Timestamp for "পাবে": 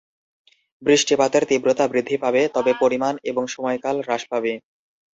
2.17-2.41, 4.31-4.53